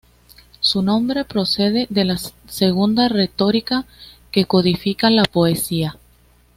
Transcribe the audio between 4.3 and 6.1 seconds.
que codifica la poesía.